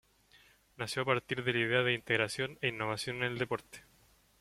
Nació 0.77 1.03
a 1.03 1.05
partir 1.05 1.43
de 1.43 1.53
la 1.53 1.59
idea 1.59 1.83
de 1.83 1.93
integración 1.93 2.57
e 2.61 2.69
innovación 2.69 3.17
en 3.17 3.33
el 3.33 3.37
deporte. 3.37 3.83